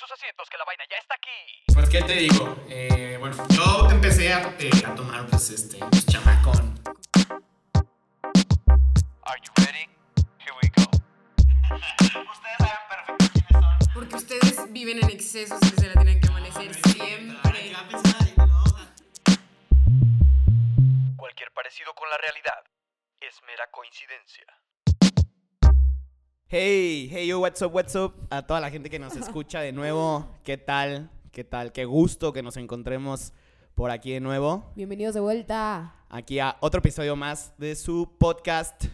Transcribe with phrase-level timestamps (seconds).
[0.00, 1.74] sus asientos que la vaina ya está aquí.
[1.74, 2.56] Pues, ¿qué te digo?
[2.70, 6.80] Eh, bueno, yo empecé a, eh, a tomar, pues, este, pues, chamacón.
[9.24, 9.86] Are you ready?
[10.38, 10.88] Here we go.
[12.32, 13.92] Ustedes saben perfecto quiénes son.
[13.92, 17.74] Porque ustedes viven en excesos y se la tienen que amanecer siempre.
[21.16, 22.64] Cualquier parecido con la realidad
[23.20, 24.46] es mera coincidencia.
[26.52, 28.12] Hey, hey, yo, what's up, what's up?
[28.28, 31.08] A toda la gente que nos escucha de nuevo, ¿qué tal?
[31.30, 31.70] ¿Qué tal?
[31.70, 33.32] Qué gusto que nos encontremos
[33.76, 34.64] por aquí de nuevo.
[34.74, 35.94] Bienvenidos de vuelta.
[36.08, 38.86] Aquí a otro episodio más de su podcast,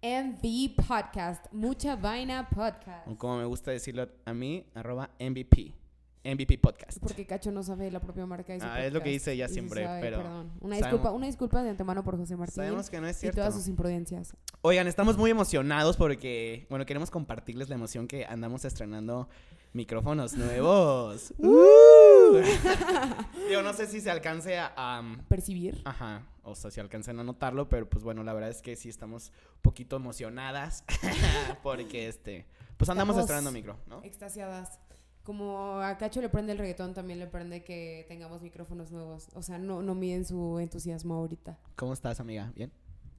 [0.00, 1.46] MV Podcast.
[1.52, 3.08] Mucha vaina podcast.
[3.08, 5.81] o como me gusta decirlo a mí, arroba MVP.
[6.24, 6.98] MVP Podcast.
[7.00, 9.46] Porque Cacho no sabe la propia marca de su Ah, es lo que dice ella
[9.46, 10.52] Y siempre, sabe, pero Perdón.
[10.60, 12.54] Una sabemos- disculpa, una disculpa de antemano por José Martín.
[12.54, 13.40] Sabemos que no es y cierto.
[13.40, 14.36] todas sus imprudencias.
[14.60, 19.28] Oigan, estamos muy emocionados porque, bueno, queremos compartirles la emoción que andamos estrenando
[19.72, 21.34] micrófonos nuevos.
[21.38, 22.38] ¡Uh!
[23.50, 24.72] Yo no sé si se alcance a...
[24.76, 25.82] a, Percibir.
[25.84, 28.88] Ajá, o sea, si alcanzan a notarlo, pero pues bueno, la verdad es que sí
[28.88, 30.84] estamos un poquito emocionadas
[31.62, 34.02] porque este, pues andamos estrenando micro, ¿no?
[34.04, 34.78] Extasiadas.
[35.22, 39.28] Como a Cacho le prende el reggaetón, también le prende que tengamos micrófonos nuevos.
[39.34, 41.58] O sea, no, no miden su entusiasmo ahorita.
[41.76, 42.52] ¿Cómo estás, amiga?
[42.56, 42.72] ¿Bien?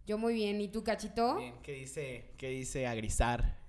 [0.05, 0.59] Yo muy bien.
[0.59, 1.37] ¿Y tú, Cachito?
[1.37, 3.63] Bien, ¿qué dice, qué dice Agrizar?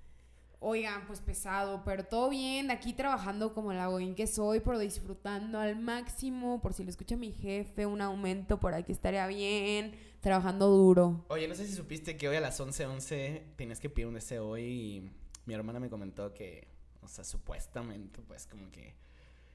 [0.59, 2.71] Oigan, pues pesado, pero todo bien.
[2.71, 6.61] Aquí trabajando como la godín que soy, pero disfrutando al máximo.
[6.61, 9.95] Por si lo escucha mi jefe, un aumento por aquí estaría bien.
[10.21, 11.25] Trabajando duro.
[11.29, 14.57] Oye, no sé si supiste que hoy a las 11:11 tenías que pedir un deseo
[14.57, 15.11] y
[15.45, 16.67] mi hermana me comentó que,
[17.05, 18.95] o sea, supuestamente, pues como que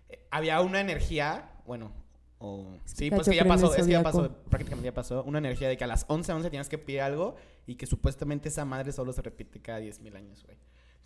[0.10, 1.92] eh, había una energía, bueno,
[2.38, 5.68] o sí, pues que ya pasó, es que ya pasó, prácticamente ya pasó, una energía
[5.68, 7.36] de que a las 11:11 tienes que pedir algo
[7.68, 10.58] y que supuestamente esa madre solo se repite cada 10.000 años, güey.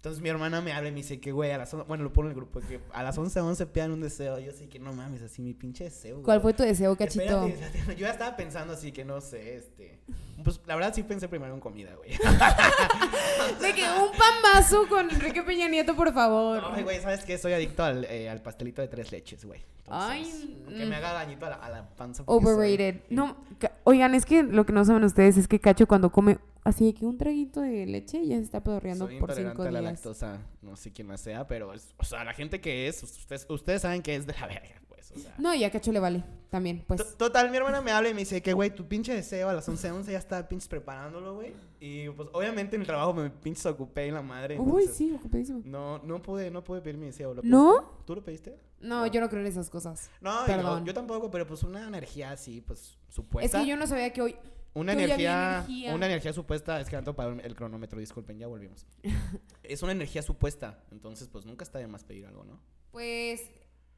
[0.04, 2.12] Entonces mi hermana me habla y me dice que, güey, a las on- bueno, lo
[2.12, 4.38] pone en el grupo, que a las 11:11 pidan un deseo.
[4.38, 6.22] Yo así que no mames, así mi pinche deseo.
[6.24, 7.24] ¿Cuál fue tu deseo, Cachito?
[7.48, 7.48] Espérate,
[7.78, 10.02] espérate, yo ya estaba pensando así que no sé, este.
[10.44, 12.10] Pues la verdad sí pensé primero en comida, güey.
[13.62, 16.62] De que un pambazo con Enrique Peña Nieto, por favor.
[16.74, 17.38] Ay, güey, ¿sabes qué?
[17.38, 19.62] Soy adicto al, eh, al pastelito de tres leches, güey.
[19.86, 20.90] Entonces, Ay, Que mm.
[20.90, 22.26] me haga dañito a la, a la panza.
[22.26, 23.02] porque soy- Overrated.
[23.10, 23.38] No,
[23.86, 26.94] oigan, es que lo que no saben ustedes es que Cacho cuando come así de
[26.94, 30.06] que un traguito de leche ya se está pedorreando por cinco a la días.
[30.06, 30.42] lactosa.
[30.62, 33.82] No sé quién más sea, pero es, o sea, la gente que es, ustedes, ustedes
[33.82, 35.36] saben que es de la verga, pues, o sea.
[35.38, 37.04] No, y a Cacho le vale también, pues.
[37.06, 39.54] T- Total, mi hermana me habla y me dice que, güey, tu pinche deseo a
[39.54, 41.54] las 11.11 ya está pinches preparándolo, güey.
[41.80, 44.58] Y pues obviamente en el trabajo me pinches ocupé en la madre.
[44.60, 45.62] Uy, entonces, sí, ocupadísimo.
[45.66, 47.34] No, no pude, no pude pedir mi deseo.
[47.34, 47.98] ¿lo ¿No?
[48.06, 48.58] ¿Tú lo pediste?
[48.80, 50.10] No, yo no creo en esas cosas.
[50.22, 50.82] No, Perdón.
[50.82, 53.62] Yo, yo tampoco, pero pues una energía así, pues Es supuesta.
[53.62, 54.36] que yo no sabía que hoy.
[54.76, 55.94] Una energía, energía.
[55.94, 58.88] una energía supuesta, es que ando para el cronómetro, disculpen, ya volvimos.
[59.64, 62.60] es una energía supuesta, entonces pues nunca está de más pedir algo, ¿no?
[62.92, 63.52] Pues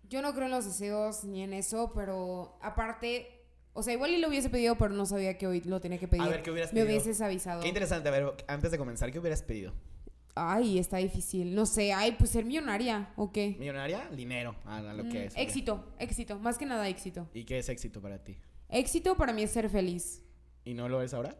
[0.09, 3.27] yo no creo en los deseos ni en eso, pero aparte.
[3.77, 6.07] O sea, igual y lo hubiese pedido, pero no sabía que hoy lo tenía que
[6.07, 6.23] pedir.
[6.23, 6.97] A ver, ¿qué hubieras Me pedido?
[7.01, 7.61] hubieses avisado.
[7.61, 9.73] Qué interesante, a ver, antes de comenzar, ¿qué hubieras pedido?
[10.33, 11.53] Ay, está difícil.
[11.55, 13.55] No sé, ay, pues ser millonaria, ¿o qué?
[13.59, 14.09] ¿Millonaria?
[14.15, 15.33] Dinero, a lo Mm, que es.
[15.37, 17.27] éxito, éxito, más que nada éxito.
[17.33, 18.37] ¿Y qué es éxito para ti?
[18.69, 20.23] Éxito para mí es ser feliz.
[20.63, 21.35] ¿Y no lo es ahora?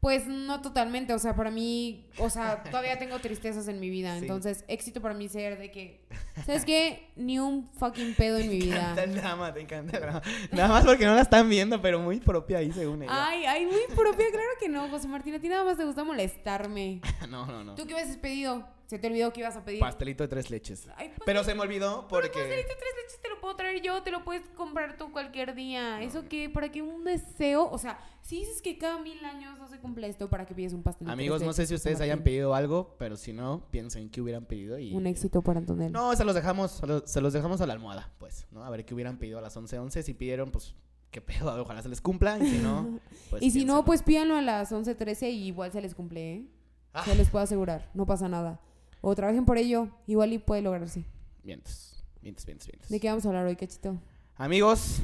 [0.00, 4.12] Pues no totalmente, o sea, para mí, o sea, todavía tengo tristezas en mi vida,
[4.14, 4.22] Sí.
[4.22, 6.06] entonces éxito para mí ser de que,
[6.44, 7.10] ¿sabes qué?
[7.16, 9.04] Ni un fucking pedo en mi Me encanta vida.
[9.04, 10.22] el drama, te encanta el drama.
[10.52, 13.26] Nada más porque no la están viendo, pero muy propia ahí según ella.
[13.28, 16.04] Ay, ay, muy propia, claro que no, José Martín, a ti nada más te gusta
[16.04, 17.00] molestarme.
[17.28, 17.74] No, no, no.
[17.74, 18.68] ¿Tú qué hubieses pedido?
[18.86, 19.80] ¿Se te olvidó que ibas a pedir?
[19.80, 20.88] Pastelito de tres leches.
[20.96, 22.38] Ay, pues, Pero se me olvidó porque...
[22.38, 25.54] pastelito de tres leches te lo puedo traer yo, te lo puedes comprar tú cualquier
[25.56, 26.00] día.
[26.02, 26.48] ¿Eso qué?
[26.48, 27.68] ¿Para qué un deseo?
[27.68, 30.72] O sea, si dices que cada mil años no se cumple esto, ¿para qué pides
[30.72, 33.32] un pastelito de Amigos, tres no sé si José ustedes hayan pedido algo, pero si
[33.32, 34.94] no, piensen qué hubieran pedido y...
[34.94, 35.90] Un éxito para Antonella.
[35.90, 38.64] No, se los dejamos, se los, dejamos a la almohada, pues, ¿no?
[38.64, 40.02] A ver qué hubieran pedido a las 11.11.
[40.02, 40.76] Si pidieron, pues,
[41.10, 42.38] qué pedo, ojalá se les cumpla.
[42.38, 43.00] Y si no,
[43.30, 43.42] pues...
[43.42, 46.46] y si no, pues pídanlo a las 11.13 y igual se les cumple, ¿eh?
[46.92, 47.04] Ah.
[47.04, 48.60] Se les puedo asegurar, no pasa nada.
[49.08, 51.04] O trabajen por ello, igual y puede lograrse.
[51.44, 52.88] Mientes, mientes, mientes, mientes.
[52.88, 53.96] ¿De qué vamos a hablar hoy, cachito?
[54.34, 54.98] Amigos,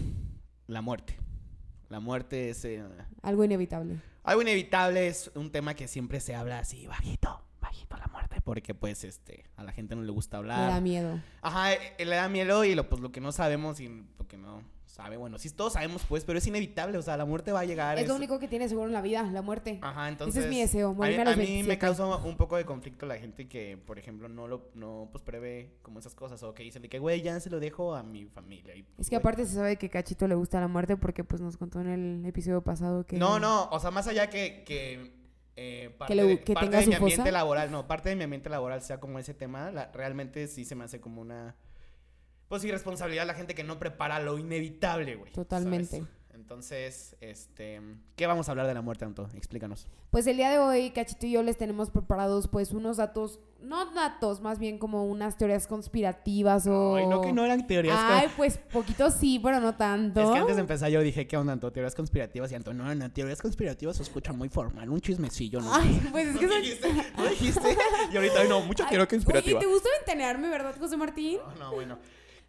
[0.66, 1.16] la muerte.
[1.88, 2.64] La muerte es...
[2.64, 2.82] eh,
[3.22, 4.00] Algo inevitable.
[4.24, 8.40] algo inevitable, es un tema que siempre se habla así, bajito, bajito la muerte.
[8.42, 10.68] Porque, pues, este, a la gente no le gusta hablar.
[10.68, 11.20] da miedo.
[11.40, 13.86] Ajá, eh, le da miedo y lo, pues lo que no sabemos y
[14.18, 17.24] lo que no sabe, bueno, sí todos sabemos pues, pero es inevitable, o sea, la
[17.24, 17.98] muerte va a llegar.
[17.98, 19.78] Es lo único que tiene seguro en la vida, la muerte.
[19.80, 20.36] Ajá, entonces...
[20.36, 21.78] Ese es mi deseo, morirme a los a mí me 27.
[21.78, 25.78] causa un poco de conflicto la gente que, por ejemplo, no lo, no, pues, prevé
[25.80, 28.26] como esas cosas, o que dicen de que, güey, ya se lo dejo a mi
[28.26, 28.76] familia.
[28.76, 31.40] y, Es que güey, aparte se sabe que Cachito le gusta la muerte porque pues
[31.40, 33.16] nos contó en el episodio pasado que...
[33.16, 35.10] No, no, o sea, más allá que, que
[35.56, 37.32] eh, parte, le- que parte tenga de su mi ambiente fosa.
[37.32, 40.74] laboral, no, parte de mi ambiente laboral sea como ese tema, la- realmente sí se
[40.74, 41.56] me hace como una,
[42.52, 45.32] pues irresponsabilidad la gente que no prepara lo inevitable, güey.
[45.32, 46.00] Totalmente.
[46.00, 46.08] ¿sabes?
[46.34, 47.80] Entonces, este,
[48.14, 49.26] ¿qué vamos a hablar de la muerte, Anto?
[49.34, 49.88] Explícanos.
[50.10, 53.94] Pues el día de hoy, Cachito y yo les tenemos preparados pues unos datos, no
[53.94, 56.96] datos, más bien como unas teorías conspirativas o...
[56.96, 60.20] Ay, no que no eran teorías Ay, pues poquito sí, pero no tanto.
[60.20, 61.72] Es que antes de empezar yo dije, ¿qué onda, Anto?
[61.72, 65.74] Teorías conspirativas y Anto, no, no, teorías conspirativas se escucha muy formal, un chismecillo, ¿no?
[65.74, 66.92] Ay, pues es que ¿No dijiste?
[67.16, 67.76] ¿No dijiste?
[68.12, 69.58] Y ahorita, no, mucha Ay, teoría Oye, conspirativa.
[69.58, 71.38] ¿te gusta ventanearme, verdad, José Martín?
[71.58, 71.98] No, no, bueno.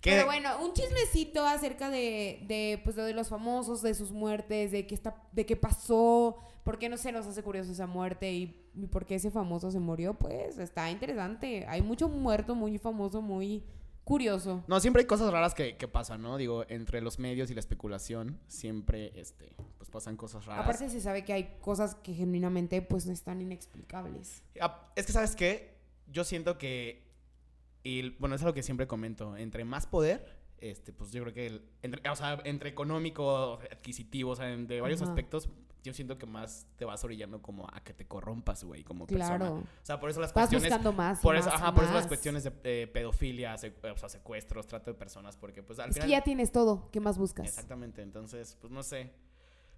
[0.04, 4.72] ¿Qué- Pero bueno, un chismecito acerca de, de, pues, de los famosos, de sus muertes,
[4.72, 8.32] de qué, está, de qué pasó, por qué no se nos hace curioso esa muerte
[8.32, 11.66] y, y por qué ese famoso se murió, pues está interesante.
[11.70, 13.64] Hay mucho muerto muy famoso, muy
[14.04, 14.62] curioso.
[14.68, 16.36] No, siempre hay cosas raras que, que pasan, ¿no?
[16.36, 20.66] Digo, entre los medios y la especulación, siempre, este, pues pasan cosas raras.
[20.66, 24.44] Aparte se sabe que hay cosas que genuinamente pues no están inexplicables.
[24.98, 25.78] Es que, ¿sabes qué?
[26.12, 27.02] Yo siento que,
[27.84, 31.48] y bueno, es algo que siempre comento, entre más poder, este, pues yo creo que,
[31.48, 35.12] el- entre, o sea, entre económico, adquisitivo, o sea, de varios Ajá.
[35.12, 35.50] aspectos,
[35.84, 39.38] yo siento que más te vas orillando como a que te corrompas, güey, como Claro.
[39.38, 39.52] persona.
[39.60, 40.70] O sea, por eso las Vas cuestiones...
[40.70, 41.20] buscando más.
[41.20, 43.58] y Por eso, más ajá, por eso las cuestiones de eh, pedofilia, o
[43.98, 46.08] sea, secuestros, trato de personas, porque pues al Es final...
[46.08, 46.90] que ya tienes todo.
[46.92, 47.46] ¿Qué más buscas?
[47.46, 49.12] Exactamente, entonces, pues no sé.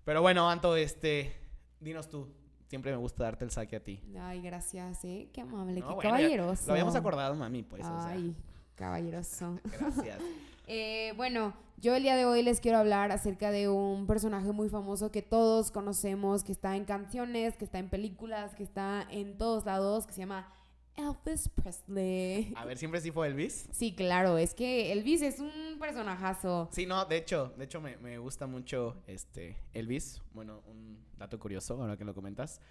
[0.04, 1.36] Pero bueno, Anto, este,
[1.80, 2.28] dinos tú.
[2.68, 4.02] Siempre me gusta darte el saque a ti.
[4.20, 5.30] Ay, gracias, ¿eh?
[5.32, 6.64] Qué amable, No, qué bueno, ya caballeroso.
[6.68, 7.84] Lo habíamos acordado, mami, pues.
[7.84, 8.36] o sea, Ay,
[8.76, 9.60] caballeroso.
[9.80, 10.20] gracias.
[10.68, 14.68] Eh, bueno, yo el día de hoy les quiero hablar acerca de un personaje muy
[14.68, 19.38] famoso que todos conocemos, que está en canciones, que está en películas, que está en
[19.38, 20.52] todos lados, que se llama
[20.96, 22.54] Elvis Presley.
[22.56, 23.68] A ver, siempre sí fue Elvis.
[23.72, 26.70] Sí, claro, es que Elvis es un personajazo.
[26.72, 30.22] Sí, no, de hecho, de hecho me, me gusta mucho este Elvis.
[30.34, 32.62] Bueno, un dato curioso, ahora que lo comentas.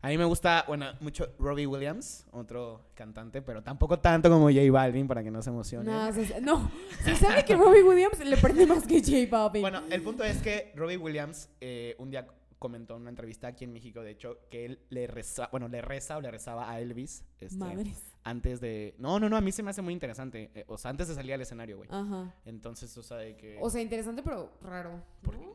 [0.00, 4.70] A mí me gusta, bueno, mucho Robbie Williams, otro cantante, pero tampoco tanto como J
[4.70, 5.90] Balvin, para que no se emocione.
[5.90, 6.70] No, se, no,
[7.02, 9.62] se sabe que Robbie Williams le prende más que J Balvin.
[9.62, 12.28] Bueno, el punto es que Robbie Williams eh, un día
[12.58, 15.80] comentó en una entrevista aquí en México, de hecho, que él le reza, bueno, le
[15.80, 18.14] reza o le rezaba a Elvis este, Madres.
[18.24, 18.94] antes de...
[18.98, 20.50] No, no, no, a mí se me hace muy interesante.
[20.54, 21.88] eh, o sea, antes de salir al escenario, güey.
[21.92, 22.34] Ajá.
[22.44, 23.58] Entonces, o sea, de que...
[23.60, 25.02] O sea, interesante, pero raro.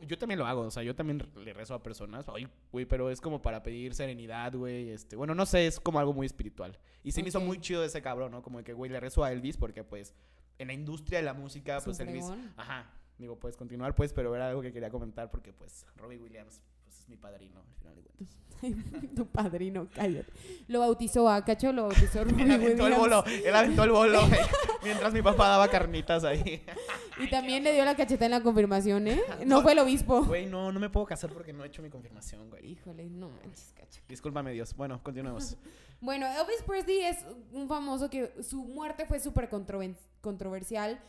[0.07, 3.09] yo también lo hago, o sea, yo también le rezo a personas, ay, güey, pero
[3.09, 6.79] es como para pedir serenidad, güey, este, bueno, no sé, es como algo muy espiritual.
[7.03, 8.41] Y se me hizo muy chido ese cabrón, ¿no?
[8.41, 10.13] Como de que, güey, le rezo a Elvis porque, pues,
[10.57, 12.25] en la industria de la música, Es pues, Elvis,
[12.55, 16.61] ajá, digo, puedes continuar, pues, pero era algo que quería comentar porque, pues, Robbie Williams,
[17.03, 19.13] es mi padrino, al final de cuentas.
[19.15, 20.31] tu padrino, cállate.
[20.67, 24.21] Lo bautizó a Cacho, lo bautizó Robbie Él aventó el bolo, él aventó el bolo,
[24.83, 26.63] mientras mi papá daba carnitas ahí.
[27.19, 29.21] Y también le dio la cacheta en la confirmación, ¿eh?
[29.45, 30.23] No fue el obispo.
[30.23, 32.71] Güey, no, no me puedo casar porque no he hecho mi confirmación, güey.
[32.71, 34.01] Híjole, no manches, Cacho.
[34.07, 34.73] Discúlpame, Dios.
[34.75, 35.57] Bueno, continuemos.
[36.03, 39.49] Bueno, Elvis Presley es un famoso que su muerte fue súper
[40.19, 40.99] controversial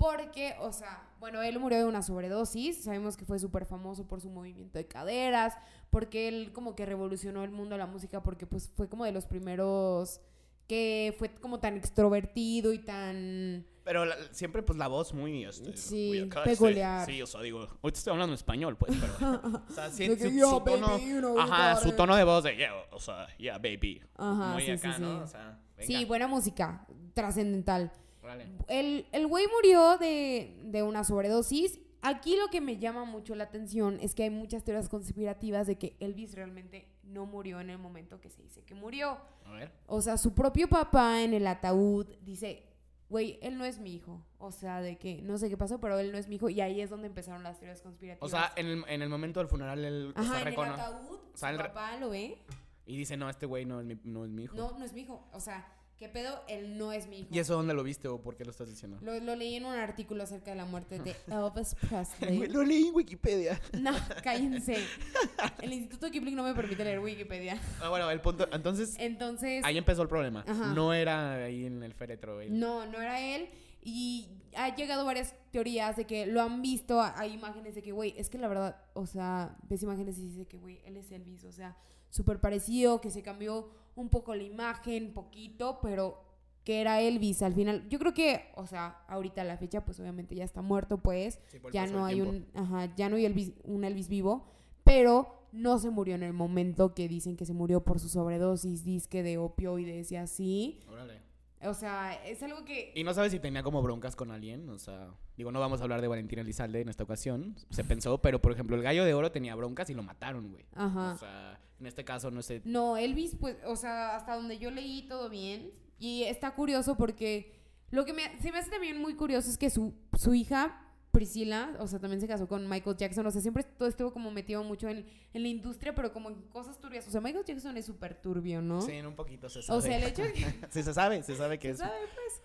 [0.00, 4.22] porque, o sea, bueno, él murió de una sobredosis, sabemos que fue súper famoso por
[4.22, 5.54] su movimiento de caderas,
[5.90, 9.12] porque él como que revolucionó el mundo de la música porque pues fue como de
[9.12, 10.22] los primeros
[10.66, 13.66] que fue como tan extrovertido y tan...
[13.84, 17.04] Pero la- siempre, pues, la voz muy, este, Sí, acá, peculiar.
[17.06, 19.40] Sí, sí, o sea, digo, ahorita estoy hablando en español, pues, pero...
[19.68, 20.86] o sea, sí, su, "Yo, su tono...
[20.88, 21.96] baby, you know, you ajá, su it".
[21.96, 24.00] tono de voz de, yeah, o sea, yeah, baby.
[24.16, 25.16] Ajá, muy sí, acá, sí, ¿no?
[25.18, 25.22] sí.
[25.24, 27.92] O sea, venga, Sí, buena música, trascendental.
[28.30, 28.46] Órale.
[28.68, 31.80] El, el güey murió de, de una sobredosis.
[32.02, 35.76] Aquí lo que me llama mucho la atención es que hay muchas teorías conspirativas de
[35.76, 39.18] que Elvis realmente no murió en el momento que se dice que murió.
[39.44, 39.72] A ver.
[39.86, 42.66] O sea, su propio papá en el ataúd dice,
[43.10, 44.24] güey, él no es mi hijo.
[44.38, 46.48] O sea, de que no sé qué pasó, pero él no es mi hijo.
[46.48, 48.26] Y ahí es donde empezaron las teorías conspirativas.
[48.26, 51.36] O sea, en el, en el momento del funeral, él Ajá, en el ataúd, o
[51.36, 52.38] sea, su papá lo ve.
[52.86, 54.56] Y dice, no, este güey no es mi, no es mi hijo.
[54.56, 55.28] No, no es mi hijo.
[55.32, 56.42] O sea, ¿qué pedo?
[56.48, 57.28] Él no es mi hijo.
[57.30, 58.96] ¿Y eso dónde lo viste o por qué lo estás diciendo?
[59.02, 62.48] Lo, lo leí en un artículo acerca de la muerte de Elvis Presley.
[62.48, 63.60] lo leí en Wikipedia.
[63.78, 63.92] No,
[64.22, 64.76] cállense.
[65.62, 67.60] El Instituto Kipling no me permite leer Wikipedia.
[67.82, 68.48] Ah, bueno, el punto...
[68.50, 70.42] Entonces, Entonces, ahí empezó el problema.
[70.48, 70.72] Ajá.
[70.74, 72.40] No era ahí en el féretro.
[72.40, 72.58] él.
[72.58, 73.50] no, no era él.
[73.82, 77.00] Y ha llegado varias teorías de que lo han visto.
[77.02, 80.46] Hay imágenes de que, güey, es que la verdad, o sea, ves imágenes y dice
[80.46, 81.44] que, güey, él es Elvis.
[81.44, 81.76] O sea,
[82.08, 86.24] súper parecido, que se cambió un poco la imagen, poquito, pero
[86.64, 87.88] que era Elvis al final.
[87.88, 91.40] Yo creo que, o sea, ahorita a la fecha, pues obviamente ya está muerto, pues.
[91.48, 92.32] Sí, ya no hay tiempo.
[92.32, 94.46] un, ajá, ya no hay Elvis, un Elvis vivo,
[94.84, 98.84] pero no se murió en el momento que dicen que se murió por su sobredosis,
[98.84, 100.80] disque de opioides y así.
[100.88, 101.29] Órale.
[101.62, 102.92] O sea, es algo que...
[102.94, 105.82] Y no sabes si tenía como broncas con alguien, o sea, digo, no vamos a
[105.84, 109.12] hablar de Valentina Elizalde en esta ocasión, se pensó, pero por ejemplo, el gallo de
[109.12, 110.64] oro tenía broncas y lo mataron, güey.
[110.74, 111.12] Ajá.
[111.12, 112.62] O sea, en este caso, no sé.
[112.64, 115.70] No, Elvis, pues, o sea, hasta donde yo leí todo bien.
[115.98, 117.52] Y está curioso porque
[117.90, 121.76] lo que me, se me hace también muy curioso es que su, su hija, Priscila,
[121.80, 123.26] o sea, también se casó con Michael Jackson.
[123.26, 126.36] O sea, siempre todo estuvo como metido mucho en, en la industria, pero como en
[126.50, 127.06] cosas turbias.
[127.08, 128.80] O sea, Michael Jackson es súper turbio, ¿no?
[128.80, 129.78] Sí, en un poquito se sabe.
[129.78, 130.44] O sea, el hecho de que...
[130.70, 131.78] sí, se sabe, se sabe que es.
[131.78, 132.42] ¿Sabe, pues?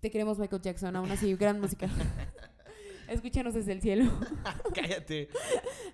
[0.00, 0.94] Te queremos, Michael Jackson.
[0.94, 1.88] Aún así, gran música.
[3.08, 4.10] Escúchanos desde el cielo.
[4.74, 5.28] Cállate.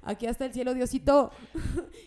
[0.02, 1.30] Aquí hasta el cielo, Diosito.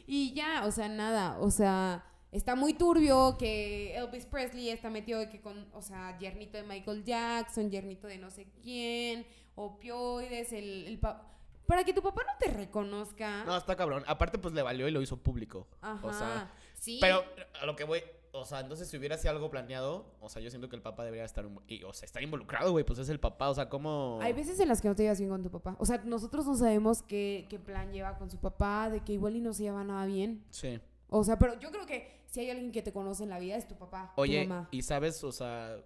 [0.08, 1.40] y ya, o sea, nada.
[1.40, 6.18] O sea, está muy turbio que Elvis Presley está metido de que con, o sea,
[6.20, 9.26] yernito de Michael Jackson, yernito de no sé quién,
[9.56, 11.32] opioides, el, el pa-
[11.66, 13.44] para que tu papá no te reconozca.
[13.46, 14.04] No, está cabrón.
[14.08, 15.68] Aparte, pues le valió y lo hizo público.
[15.82, 16.06] Ajá.
[16.08, 17.00] O sea, sí.
[17.02, 17.24] pero
[17.62, 20.50] a lo que voy, o sea, entonces si hubiera sido algo planeado, o sea, yo
[20.52, 23.20] siento que el papá debería estar, y, o sea, estar involucrado, güey, pues es el
[23.20, 24.20] papá, o sea, ¿cómo?
[24.22, 25.76] Hay veces en las que no te llevas bien con tu papá.
[25.80, 29.36] O sea, nosotros no sabemos qué, qué plan lleva con su papá, de que igual
[29.36, 30.44] y no se lleva nada bien.
[30.52, 30.80] Sí.
[31.10, 33.56] O sea, pero yo creo que si hay alguien que te conoce en la vida
[33.56, 34.68] es tu papá, Oye, tu mamá.
[34.72, 35.78] y sabes, o sea,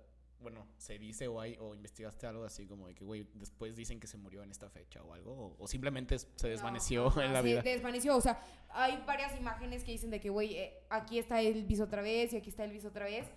[0.42, 4.00] bueno, se dice o hay, o investigaste algo así como de que, güey, después dicen
[4.00, 7.34] que se murió en esta fecha o algo, o, o simplemente se desvaneció No, en
[7.34, 7.62] la se vida.
[7.62, 8.16] desvaneció.
[8.16, 12.02] O sea, hay varias imágenes que dicen de que, güey, eh, aquí está Elvis otra
[12.02, 13.28] vez y aquí está Elvis otra vez.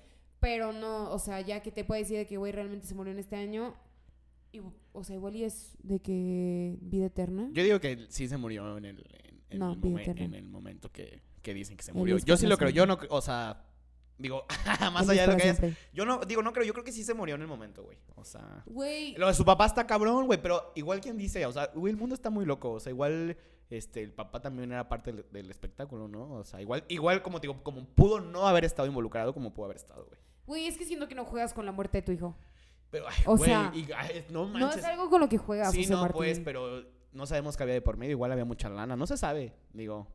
[0.41, 3.13] Pero no, o sea, ya que te puede decir de que, güey, realmente se murió
[3.13, 3.75] en este año.
[4.53, 4.61] Y,
[4.93, 7.49] o sea, igual y es de que vida eterna.
[7.53, 10.45] Yo digo que sí se murió en el, en, en No, el, momen- en el
[10.45, 12.19] momento que, que dicen que se murió.
[12.19, 13.65] Yo sí lo creo, yo no, o sea,
[14.23, 14.45] digo,
[14.93, 15.77] más allá de lo que es, siempre.
[15.93, 17.99] yo no, digo, no creo, yo creo que sí se murió en el momento, güey.
[18.17, 21.53] O sea, Güey, lo de su papá está cabrón, güey, pero igual quien dice, o
[21.53, 23.37] sea, güey, el mundo está muy loco, o sea, igual
[23.69, 26.33] este el papá también era parte del, del espectáculo, ¿no?
[26.35, 29.77] O sea, igual igual como digo, como pudo no haber estado involucrado como pudo haber
[29.79, 30.19] estado, güey.
[30.47, 32.37] güey, es que siento que no juegas con la muerte de tu hijo.
[32.91, 34.81] Pero ay, O güey, sea, y, ay, no No manches.
[34.81, 36.17] es algo con lo que juegas, sí, José no, Martín.
[36.19, 39.17] pues, pero no sabemos qué había de por medio, igual había mucha lana, no se
[39.17, 40.07] sabe, digo.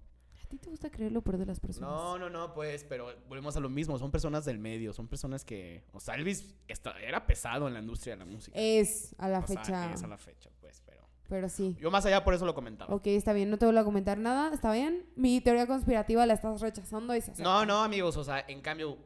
[0.47, 1.89] ¿A ti te gusta creer lo peor de las personas?
[1.89, 5.43] No, no, no, pues, pero volvemos a lo mismo, son personas del medio, son personas
[5.43, 8.57] que, o sea, Elvis está- era pesado en la industria de la música.
[8.57, 9.93] Es a la O sea, fecha.
[9.93, 11.75] es a la fecha, pues, pero Pero sí.
[11.81, 12.95] yo más allá por eso lo comentaba.
[12.95, 15.05] Ok, está bien, no te vuelvo a comentar nada, ¿está bien?
[15.17, 17.43] Mi teoría conspirativa la estás rechazando y se acepta.
[17.43, 18.97] No, no, amigos, o sea, en cambio,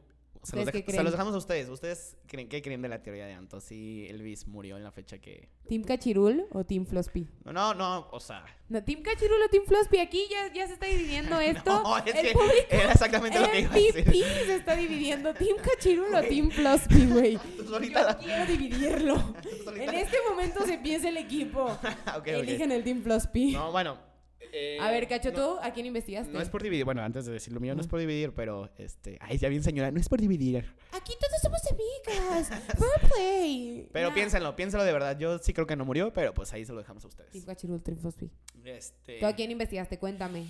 [0.42, 1.68] se los, dejamos a ustedes.
[1.68, 3.60] ¿Ustedes creen, qué creen de la teoría de Anto?
[3.60, 5.48] Si Elvis murió en la fecha que...
[5.68, 7.28] ¿Team Cachirul o Team Flospy?
[7.44, 8.44] No, no, no, o sea...
[8.68, 9.98] No, ¿Team Cachirul o Team Flospy?
[9.98, 11.82] Aquí ya, ya se está dividiendo esto.
[11.82, 14.04] No, es el que público era exactamente lo que iba a decir.
[14.46, 15.32] se está dividiendo.
[15.34, 17.38] ¿Team Cachirul o Team Flospy, güey?
[17.64, 19.34] Yo la- quiero dividirlo.
[19.76, 21.66] En este momento se empieza el equipo.
[21.66, 22.26] Ok, ok.
[22.26, 23.52] Eligen el Team Flospy.
[23.52, 24.11] No, bueno.
[24.52, 26.32] Eh, a ver, Cacho, no- ¿tú a quién investigaste?
[26.32, 28.70] No es por dividir, bueno, antes de decir lo mío, no es por dividir, pero
[28.78, 29.18] este.
[29.20, 30.74] Ay, ya bien, señora, no es por dividir.
[30.92, 32.48] Aquí todos somos amigas.
[32.48, 33.88] Fair play.
[33.92, 34.14] Pero Nah.
[34.14, 35.18] piénsenlo, piénsenlo de verdad.
[35.18, 37.44] Yo sí creo que no murió, pero pues ahí se lo dejamos a Team ustedes.
[37.44, 38.30] Cachirul, Team Flospy.
[38.64, 39.18] Este.
[39.20, 39.98] ¿Tú a quién investigaste?
[39.98, 40.46] Cuéntame.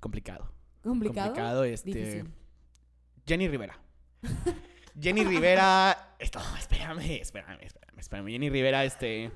[0.00, 0.50] Complicado.
[0.82, 1.28] ¿Complicado?
[1.28, 1.90] Complicado, este.
[1.90, 2.30] Difícil.
[3.26, 3.78] Jenny Rivera.
[5.00, 6.16] Jenny Rivera.
[6.18, 8.28] Esto, espérame, espérame, espérame, espérame.
[8.30, 9.30] Jenny Rivera, este.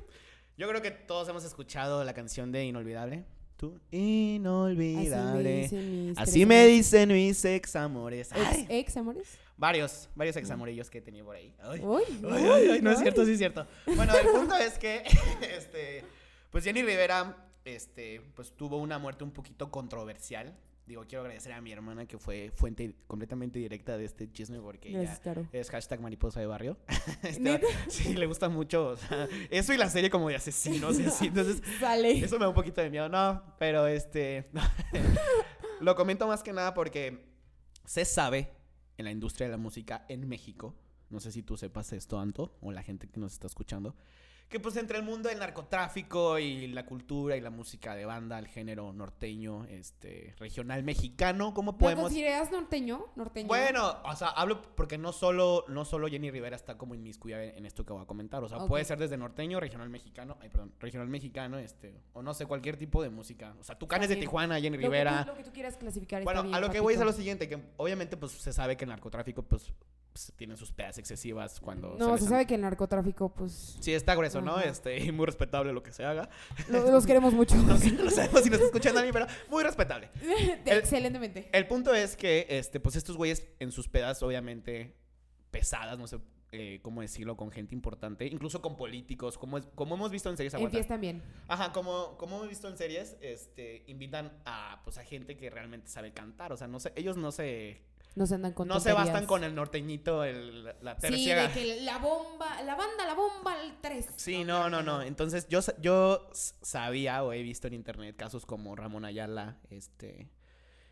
[0.56, 3.24] Yo creo que todos hemos escuchado la canción de Inolvidable.
[3.56, 5.64] Tú, inolvidable.
[5.64, 8.32] Así me dicen mis Así me dicen mis ex amores.
[8.32, 9.38] Ex, Ay, ex amores.
[9.56, 11.54] varios, varios ex amorillos que he tenido por ahí.
[11.60, 11.80] Ay.
[11.80, 13.64] Uy, Ay, ay, ay, no es cierto, sí es cierto.
[13.86, 15.04] Bueno, el punto es que,
[15.56, 16.04] este,
[16.50, 20.52] pues Jenny Rivera, este, pues tuvo una muerte un poquito controversial.
[20.86, 24.88] Digo, quiero agradecer a mi hermana que fue fuente completamente directa de este chisme porque
[24.88, 25.20] ella
[25.52, 26.76] es hashtag mariposa de barrio.
[27.22, 31.04] Este, sí, le gusta mucho, o sea, eso y la serie como de asesinos y
[31.04, 31.26] así.
[31.28, 32.18] Entonces, Sale.
[32.18, 34.50] eso me da un poquito de miedo, no, pero este,
[35.80, 37.26] lo comento más que nada porque
[37.84, 38.50] se sabe
[38.98, 40.74] en la industria de la música en México,
[41.10, 43.94] no sé si tú sepas esto, Anto, o la gente que nos está escuchando,
[44.52, 48.38] que pues entre el mundo del narcotráfico y la cultura y la música de banda,
[48.38, 52.04] el género norteño, este, regional mexicano, ¿cómo ¿Lo podemos...?
[52.04, 53.06] consideras norteño?
[53.16, 53.48] ¿Norteño?
[53.48, 57.64] Bueno, o sea, hablo porque no solo, no solo Jenny Rivera está como inmiscuida en
[57.64, 58.44] esto que voy a comentar.
[58.44, 62.34] O sea, puede ser desde norteño, regional mexicano, ay, perdón, regional mexicano, este, o no
[62.34, 63.56] sé, cualquier tipo de música.
[63.58, 64.16] O sea, Tucanes de.
[64.16, 65.24] Tijuana, Jenny Lo que, Rivera.
[65.24, 67.12] tú, lo que tú quieras clasificar Bueno, bien, a lo que voy es a lo
[67.12, 69.72] siguiente, que obviamente pues se sabe que el narcotráfico pues,
[70.12, 71.96] pues, tiene sus pedas excesivas cuando...
[71.98, 73.76] No, se sabe que el narcotráfico, pues...
[73.80, 74.60] Sí, está grueso, ¿no?
[74.60, 76.28] Este, y muy respetable lo que se haga.
[76.68, 77.54] lo- los queremos mucho.
[77.62, 80.10] No, no sabemos si nos está escuchando alguien, pero muy respetable.
[80.66, 81.48] el- Excelentemente.
[81.52, 84.94] El punto es que, este, pues estos güeyes en sus pedas, obviamente,
[85.50, 86.18] pesadas, no sé
[86.54, 90.36] eh, cómo decirlo, con gente importante, incluso con políticos, como, es- como hemos visto en
[90.36, 91.22] series En fiesta también.
[91.48, 95.88] Ajá, como, como hemos visto en series, este, invitan a, pues, a gente que realmente
[95.88, 97.80] sabe cantar, o sea, no sé, ellos no se...
[98.14, 101.48] No se andan con no se bastan con el norteñito, el, la Sí, tercera.
[101.48, 104.08] de que la bomba, la banda, la bomba, el 3.
[104.16, 105.00] Sí, no, no, no.
[105.02, 110.28] Entonces yo, yo sabía o he visto en internet casos como Ramón Ayala, este...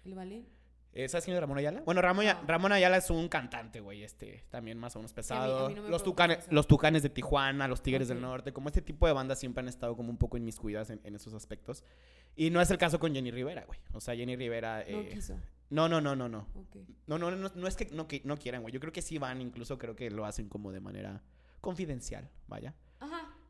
[0.05, 0.47] ¿El vale?
[0.93, 1.83] ¿eh, ¿Sabes quién es Ramón Ayala?
[1.83, 2.41] Bueno, Ramón, No.
[2.47, 5.67] Ramón Ayala es un cantante, güey, este, también más o menos pesado.
[5.67, 8.21] a mí no me los, tucanes, los Tucanes de Tijuana, los Tigres del.
[8.21, 11.15] Norte, como este tipo de bandas siempre han estado como un poco inmiscuidas en, en
[11.15, 11.85] esos aspectos.
[12.35, 13.79] Y no es el caso con Jenny Rivera, güey.
[13.93, 14.85] O sea, Jenny Rivera...
[14.89, 15.37] No eh, quiso.
[15.71, 16.47] No, no, no, no, no.
[17.07, 18.75] No, no, no, no es que no, que no quieran, güey.
[18.75, 21.23] Yo creo que sí van, incluso creo que lo hacen como de manera
[21.61, 22.75] confidencial, vaya.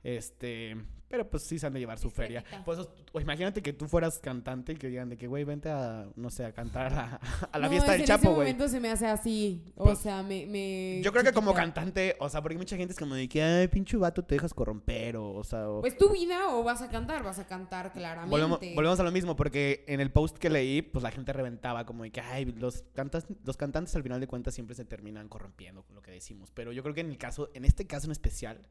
[0.03, 0.77] Este,
[1.09, 2.43] pero pues sí se han de llevar su feria.
[2.65, 6.09] Pues o- imagínate que tú fueras cantante y que digan de que, güey, vente a,
[6.17, 7.17] no sé, a cantar a,
[7.53, 8.39] a la No, fiesta es del en Chapo, ese güey.
[8.53, 9.63] momento se me hace así.
[9.75, 10.47] O Pues, sea, me.
[10.47, 13.43] me Yo creo que como cantante, o sea, porque mucha gente es como de que,
[13.43, 16.81] ay, pinche vato, te dejas corromper, o, o sea, o- Pues tu vida o vas
[16.81, 18.31] a cantar, vas a cantar claramente.
[18.31, 21.85] Volvemos, volvemos a lo mismo, porque en el post que leí, pues la gente reventaba
[21.85, 25.29] como de que, ay, los, cantas, los cantantes al final de cuentas siempre se terminan
[25.29, 26.51] corrompiendo con lo que decimos.
[26.55, 28.67] Pero yo creo que en el caso, en este caso en especial,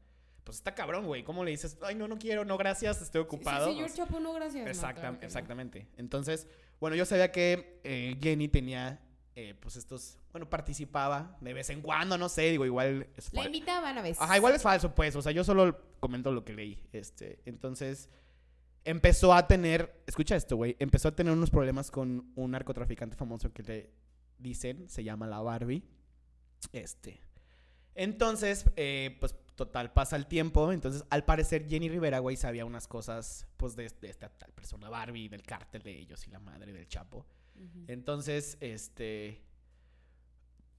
[0.50, 1.22] pues está cabrón, güey.
[1.22, 3.72] ¿Cómo le dices, ay, no, no quiero, no, gracias, estoy Sí, ocupado?
[3.72, 4.64] Sí, sea, Chapo, no, gracias.
[4.64, 5.26] No, Exacta- claro que no.
[5.28, 5.86] exactamente.
[5.96, 6.48] Entonces,
[6.80, 9.00] bueno, yo sabía que eh, Jenny tenía,
[9.36, 13.44] eh, pues estos, bueno, participaba de vez en cuando, no sé, digo, igual es La
[13.44, 14.20] invitaban a veces.
[14.20, 15.14] Ajá, igual es falso, pues.
[15.14, 16.82] O sea, yo solo comento lo que leí.
[16.92, 18.10] Este, entonces,
[18.84, 23.52] empezó a tener, escucha esto, güey, empezó a tener unos problemas con un narcotraficante famoso
[23.52, 23.90] que le
[24.38, 25.84] dicen, se llama la Barbie.
[26.72, 27.20] Este.
[27.94, 30.72] Entonces, eh, pues, total, pasa el tiempo.
[30.72, 34.88] Entonces, al parecer, Jenny Rivera, güey, sabía unas cosas, pues, de, de esta tal persona
[34.88, 37.26] Barbie, del cártel de ellos y la madre del Chapo.
[37.88, 39.42] Entonces, este.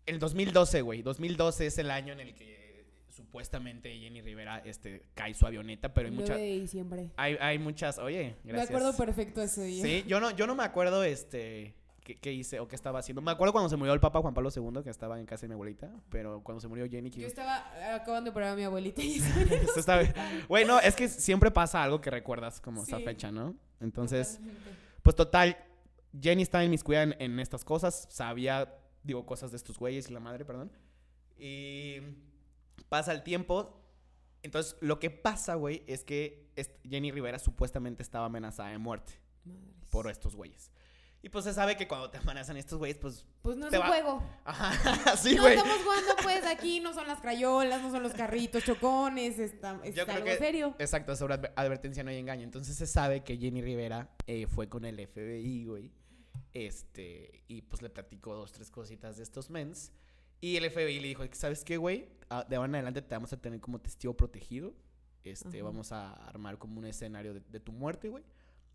[0.08, 1.02] El 2012, güey.
[1.04, 6.08] 2012 es el año en el que supuestamente Jenny Rivera este, cae su avioneta, pero
[6.08, 6.38] hay El 9 muchas.
[6.42, 7.12] de diciembre.
[7.18, 8.00] Hay, hay muchas.
[8.00, 8.70] Oye, Me gracias.
[8.72, 9.84] acuerdo perfecto ese día.
[9.84, 11.76] Sí, yo no, yo no me acuerdo este.
[12.04, 13.22] ¿Qué, qué hice o qué estaba haciendo?
[13.22, 15.50] Me acuerdo cuando se murió el Papa Juan Pablo II, que estaba en casa de
[15.50, 18.64] mi abuelita, pero cuando se murió Jenny, Yo estaba eh, acabando de operar a mi
[18.64, 19.18] abuelita y
[19.52, 20.02] Esto está-
[20.48, 23.04] Güey, no, es que siempre pasa algo que recuerdas como esa Sí.
[23.04, 23.56] fecha, ¿no?
[23.80, 24.72] Entonces, Totalmente.
[25.04, 25.58] Pues total,
[26.20, 30.20] Jenny está inmiscuida en, en estas cosas, sabía, digo, cosas de estos güeyes y la
[30.20, 30.72] madre, perdón.
[31.38, 31.98] Y
[32.90, 33.78] pasa el tiempo.
[34.44, 36.50] Entonces, lo que pasa, güey, es que
[36.88, 39.14] Jenny Rivera supuestamente estaba amenazada de muerte
[39.46, 39.90] Madres.
[39.90, 40.72] por estos güeyes.
[41.24, 43.26] Y pues se sabe que cuando te amenazan estos güeyes, pues...
[43.44, 44.24] Pues no es un va- juego.
[44.44, 48.64] Ajá, sí, no estamos jugando, pues aquí no son las crayolas, no son los carritos
[48.64, 50.76] chocones, está, es Yo creo algo que- serio.
[50.80, 52.44] Exacto, sobre adver- advertencia no hay engaño.
[52.44, 55.92] Entonces se sabe que Jenny Rivera eh, fue con el FBI, güey.
[56.54, 59.92] Este, y pues le platicó dos, tres cositas de estos mens.
[60.42, 62.10] Y el FBI le dijo, ¿sabes qué, güey?
[62.30, 64.74] Ah, De ahora en adelante te vamos a tener como testigo protegido.
[65.24, 65.66] Este, Ajá.
[65.66, 68.24] vamos a armar como un escenario de, de tu muerte, güey.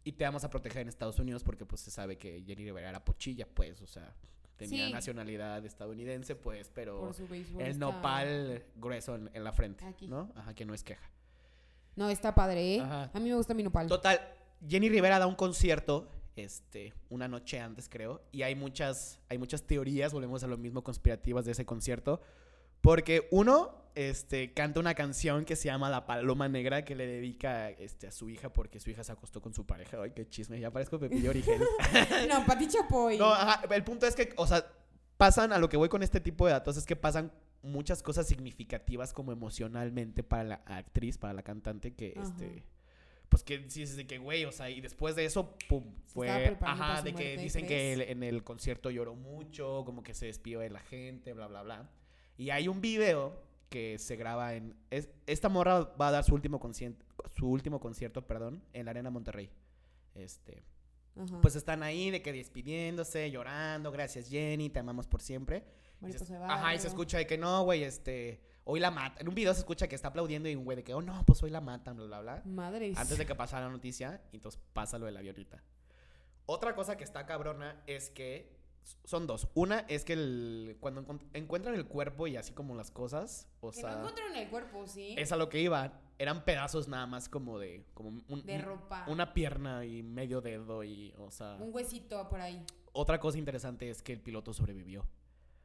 [0.06, 2.88] Y te vamos a proteger en Estados Unidos porque pues se sabe que Jenny Rivera
[2.90, 4.14] era pochilla, pues, o sea,
[4.56, 4.92] tenía Sí.
[4.92, 10.06] nacionalidad estadounidense, pues, pero el está- nopal grueso en, en la frente, Aquí.
[10.06, 10.30] ¿no?
[10.36, 11.10] Ajá, que no es queja.
[11.96, 12.80] No, está padre, ¿eh?
[12.80, 13.10] Ajá.
[13.12, 13.88] A mí me gusta mi nopal.
[13.88, 14.20] Total,
[14.68, 19.64] Jenny Rivera da un concierto, este, una noche antes creo, y hay muchas, hay muchas
[19.64, 22.20] teorías, volvemos a lo mismo, conspirativas de ese concierto,
[22.80, 27.70] porque uno, este, canta una canción que se llama La Paloma Negra que le dedica,
[27.70, 30.00] este, a su hija porque su hija se acostó con su pareja.
[30.02, 31.60] Ay, qué chisme, ya parezco Pepillo Origel.
[32.28, 33.16] no, Pati Chapoy.
[33.16, 34.66] no, ajá, el punto es que, o sea,
[35.16, 37.32] pasan, a lo que voy con este tipo de datos es que pasan
[37.62, 42.28] muchas cosas significativas como emocionalmente para la actriz, para la cantante, que, Ajá.
[42.28, 42.64] este,
[43.30, 46.28] pues que dices de que, güey, o sea, y después de eso, pum, fue,
[46.60, 50.60] ajá, de que dicen que él en el concierto lloró mucho, como que se despidió
[50.60, 51.90] de la gente, bla, bla, bla.
[52.36, 56.34] Y hay un video que se graba en, es- esta morra va a dar su
[56.34, 57.04] último concierto,
[57.36, 59.50] su último concierto, perdón, en la Arena Monterrey.
[60.14, 60.62] Este,
[61.16, 61.40] Ajá.
[61.40, 65.64] pues están ahí de que despidiéndose, llorando, gracias Jenny, te amamos por siempre.
[66.00, 68.90] Y Mariposa se- de ajá, y se escucha de que no, güey, este, hoy la
[68.90, 69.20] matan.
[69.22, 71.24] En un video se escucha que está aplaudiendo y un güey de que, oh no,
[71.24, 72.42] pues hoy la matan, bla, bla, bla.
[72.44, 72.96] Madres.
[72.98, 75.62] Antes de que pasara la noticia, y entonces pasa lo de la avioneta.
[76.46, 78.55] Otra cosa que está cabrona es que
[79.04, 79.48] son dos.
[79.54, 83.80] Una es que el- cuando encuentran el cuerpo y así como las cosas, o Que
[83.80, 85.14] sea, no encontraron el cuerpo, ¿sí?
[85.18, 86.00] es a lo que iba.
[86.18, 89.04] Eran pedazos nada más como de, como un- De un- ropa.
[89.08, 92.64] una pierna y medio dedo y, o sea, Un huesito por ahí.
[92.92, 95.06] otra cosa interesante es que el piloto sobrevivió.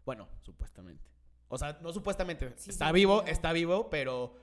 [0.05, 1.09] Bueno, supuestamente.
[1.47, 2.53] O sea, no supuestamente.
[2.57, 4.35] Sí está vivo, está vivo, pero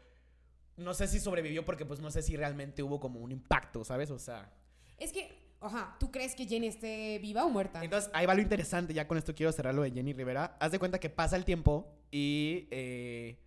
[0.77, 4.11] no sé si sobrevivió porque pues no sé si realmente hubo como un impacto, ¿sabes?
[4.11, 4.53] O sea,
[4.99, 7.83] Es que, ajá, ¿tú crees que Jenny esté viva o muerta?
[7.83, 10.57] entonces ahí va lo interesante, ya con esto quiero cerrar lo de Jenny Rivera.
[10.61, 13.39] Haz de cuenta que pasa el tiempo y eh,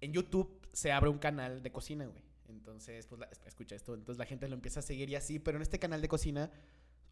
[0.00, 2.22] en YouTube se abre un canal de cocina, güey.
[2.48, 5.56] Entonces, pues, la- escucha esto, entonces la gente lo empieza a seguir y así, pero
[5.58, 6.50] en este canal de cocina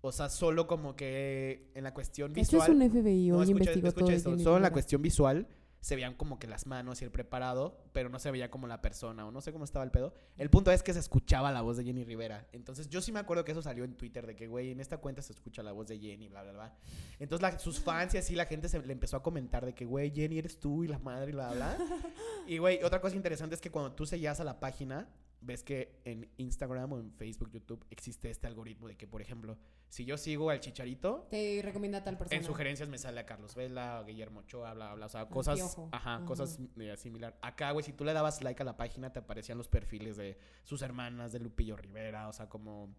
[0.03, 2.77] O sea, solo como que en la cuestión Esto es visual.
[2.77, 4.15] un FBI, No, hoy escucha- investigó escucha todo.
[4.35, 5.49] esto, Solo en la cuestión visual
[5.87, 8.83] se veían como que las manos y el preparado, pero no se veía como la
[8.83, 10.13] persona o no sé cómo estaba el pedo.
[10.37, 12.49] El punto es que se escuchaba la voz de Jenny Rivera.
[12.51, 14.97] Entonces yo sí me acuerdo que eso salió en Twitter de que, güey, en esta
[14.97, 16.75] cuenta se escucha la voz de Jenny, bla, bla, bla.
[17.21, 19.85] Entonces la- sus fans y así la gente se le empezó a comentar de que,
[19.85, 21.79] güey, Jenny eres tú y la madre y bla, bla.
[22.49, 25.09] y, güey, otra cosa interesante es que cuando tú sellas a la página,
[25.47, 29.57] ves que en Instagram o en Facebook, YouTube, existe este algoritmo de que, por ejemplo,
[29.89, 32.37] si yo sigo al chicharito, Te recomienda a tal persona.
[32.37, 35.79] en sugerencias me sale a Carlos Vela, a Guillermo Ochoa, bla, bla, o sea, cosas,
[35.93, 37.39] ajá, cosas eh, similar.
[37.41, 40.39] Acá, güey, si tú le dabas like a la página, te aparecían los perfiles de
[40.65, 42.95] sus hermanas, de Lupillo Rivera, o sea, como,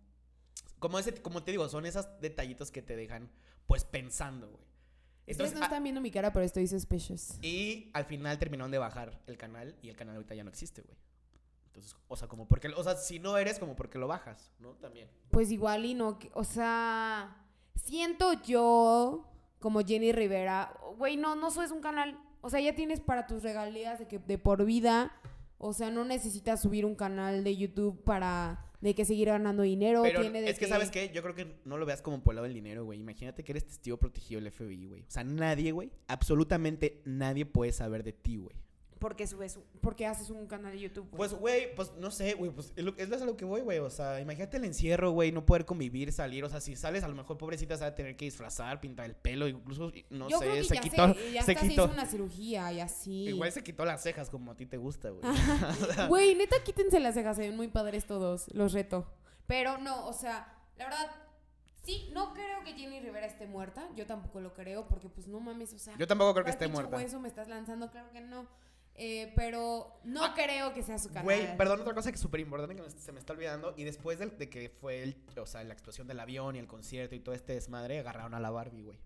[0.80, 3.30] como ese, como te digo, son esos detallitos que te dejan,
[3.68, 4.66] pues, pensando, güey.
[5.28, 7.38] Ustedes Entonces, no ah, están viendo mi cara, pero estoy suspicious.
[7.42, 10.82] y al final terminaron de bajar el canal y el canal ahorita ya no existe,
[10.82, 10.98] güey.
[11.78, 14.72] Entonces, o sea, como porque, o sea, si no eres, como porque lo bajas, ¿no?
[14.78, 15.08] También.
[15.30, 21.70] Pues igual y no, o sea, siento yo como Jenny Rivera, güey, no, no subes
[21.70, 25.12] un canal, o sea, ya tienes para tus regalías de que de por vida,
[25.60, 30.02] o sea, no necesitas subir un canal de YouTube para de que seguir ganando dinero,
[30.02, 31.12] Pero tiene de es que, ¿sabes qué?
[31.13, 33.00] Yo creo que no lo veas como por el lado del dinero, güey.
[33.00, 35.02] Imagínate que eres testigo protegido del FBI, güey.
[35.02, 38.56] O sea, nadie, güey, absolutamente nadie puede saber de ti, güey.
[39.00, 41.08] Porque subes, porque haces un canal de YouTube.
[41.12, 43.80] Pues, güey, pues no sé, güey, pues es lo, es a lo que voy, güey.
[43.80, 46.44] O sea, imagínate el encierro, güey, no poder convivir, salir.
[46.44, 49.06] O sea, si sales, a lo mejor pobrecita se va a tener que disfrazar, pintar
[49.06, 51.14] el pelo, incluso, no yo sé, creo que se ya quitó.
[51.14, 51.86] se, ya se hasta se quitó.
[51.86, 53.28] hizo una cirugía y así.
[53.28, 55.22] Igual se quitó las cejas como a ti te gusta, güey.
[56.08, 59.08] Güey, neta, quítense las cejas, se ven muy padres todos, los reto.
[59.46, 61.10] Pero no, o sea, la verdad,
[61.84, 63.88] sí, no creo que Jenny Rivera esté muerta.
[63.96, 65.98] Yo tampoco lo creo, porque pues no mames, o sea.
[65.98, 66.96] Yo tampoco creo que ¿cuál esté muerta.
[66.96, 67.90] hueso me estás lanzando?
[67.90, 68.48] Claro que no.
[69.00, 71.24] Eh, pero no Ah, creo que sea su canal.
[71.24, 73.74] Güey, perdón, otra cosa que es súper importante que me- se me está olvidando.
[73.78, 77.14] Y después de, que fue el, o sea, la explosión del avión y el concierto
[77.14, 78.98] y todo este desmadre, agarraron a la Barbie, güey.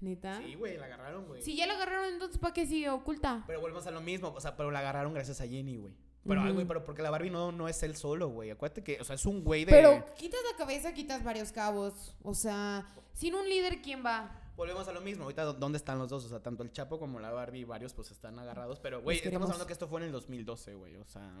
[0.00, 0.38] ¿Neta?
[0.38, 1.42] Sí, güey, la agarraron, güey.
[1.42, 3.42] Si ya la agarraron, entonces ¿para qué sigue oculta?
[3.48, 5.94] Pero volvemos a lo mismo, o sea, pero la agarraron gracias a Jenny, güey.
[6.24, 6.54] Pero, ay, Ujú.
[6.54, 8.50] güey, pero porque la Barbie no, no es él solo, güey.
[8.50, 9.72] Acuérdate que, o sea, es un güey de...
[9.72, 12.14] Pero quitas la cabeza, quitas varios cabos.
[12.22, 14.30] O sea, sin un líder, ¿quién va?
[14.58, 15.22] Volvemos a lo mismo.
[15.24, 16.26] Ahorita, ¿dó- ¿dónde están los dos?
[16.26, 18.78] O sea, tanto el Chapo como la Barbie, varios, pues, están agarrados.
[18.80, 20.96] Pero, güey, estamos hablando que esto fue en el 2012, güey.
[20.96, 21.32] O sea,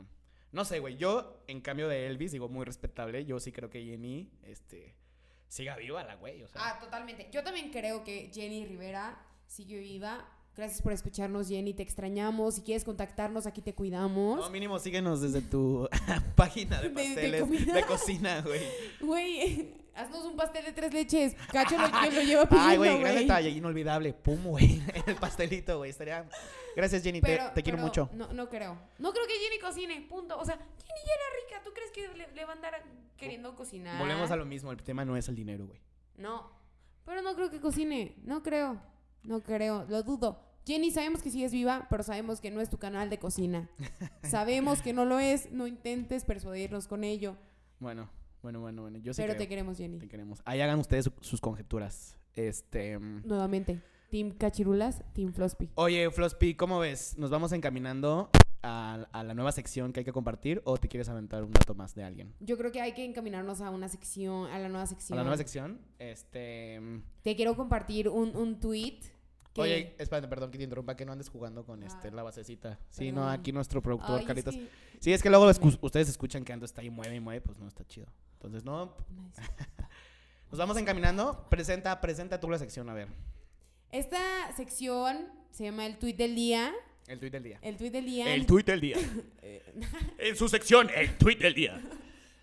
[0.52, 0.96] no sé, güey.
[0.96, 3.26] Yo, en cambio de Elvis, digo, muy respetable.
[3.26, 4.94] Yo sí creo que Jenny, este,
[5.48, 6.62] siga viva la güey, o sea.
[6.64, 7.28] Ah, totalmente.
[7.30, 10.26] Yo también creo que Jenny Rivera sigue viva.
[10.56, 11.72] Gracias por escucharnos, Jenny.
[11.74, 12.56] Te extrañamos.
[12.56, 14.40] Si quieres contactarnos, aquí te cuidamos.
[14.40, 15.88] No, mínimo síguenos desde tu
[16.36, 17.86] página de De- de pasteles, de, comida.
[17.86, 18.60] cocina, güey.
[19.00, 21.34] Güey, haznos un pastel de tres leches.
[21.52, 24.12] Cacho lo, que lo lleva pidiendo, Ay, güey, gran detalle, inolvidable.
[24.14, 24.82] Pum, güey.
[25.06, 25.90] El pastelito, güey.
[25.90, 26.28] Estaría.
[26.76, 27.20] Gracias, Jenny.
[27.20, 28.10] te- Pero- te, quiero pero mucho.
[28.14, 28.78] No, no creo.
[28.98, 30.38] No creo que Jenny cocine, punto.
[30.38, 31.62] O sea, Jenny ya era rica.
[31.64, 32.82] ¿Tú crees que le, le va a andar
[33.16, 33.98] queriendo cocinar?
[33.98, 34.70] Volvemos a lo mismo.
[34.72, 35.80] El tema no es el dinero, güey.
[36.16, 36.50] No.
[37.04, 38.14] Pero no creo que cocine.
[38.24, 38.80] No creo.
[39.24, 39.84] No creo.
[39.88, 40.44] Lo dudo.
[40.66, 43.70] Jenny, sabemos que sigues viva, pero sabemos que no es tu canal de cocina.
[44.22, 45.50] sabemos que no lo es.
[45.50, 47.36] No intentes persuadirnos con ello.
[47.80, 48.10] Bueno,
[48.48, 48.98] bueno, bueno, bueno.
[48.98, 49.42] Yo sí pero creo.
[49.44, 49.98] te queremos, Jenny.
[49.98, 50.40] Te queremos.
[50.44, 52.16] Ahí hagan ustedes su- sus conjeturas.
[52.34, 52.98] Este.
[52.98, 53.80] mm, Nuevamente.
[54.10, 55.68] Team Cachirulas, Team Flospy.
[55.74, 57.18] Oye, Flospy, ¿cómo ves?
[57.18, 58.30] ¿Nos vamos encaminando
[58.62, 61.74] a, a la nueva sección que hay que compartir o te quieres aventar un dato
[61.74, 62.32] más de alguien?
[62.40, 65.16] Yo creo que hay que encaminarnos a una sección, a la nueva A sección.
[65.18, 65.78] la nueva sección.
[65.98, 66.80] Este.
[66.80, 68.98] mm, Te quiero compartir un, un tweet.
[69.52, 69.60] Que...
[69.62, 72.78] Oye, espérate, perdón que te interrumpa, que no andes jugando con este, Ah, la basecita.
[72.90, 73.14] Sí, perdón.
[73.24, 74.54] no, aquí nuestro productor, es Carlitos.
[74.54, 74.68] que-
[75.00, 77.58] Sí, es que luego escu- ustedes escuchan que Ando está ahí mueve y mueve, pues
[77.58, 78.06] no está chido.
[78.38, 78.94] Entonces, no,
[80.50, 81.46] nos vamos encaminando.
[81.50, 83.08] Presenta, presenta tú la sección, a ver.
[83.90, 86.72] Esta sección se llama el tweet del día.
[87.06, 87.58] El tweet del día.
[87.62, 88.34] El tweet del día.
[88.34, 88.96] El tuit del día.
[89.42, 89.62] Eh,
[90.18, 91.80] En su sección, el tuit del día.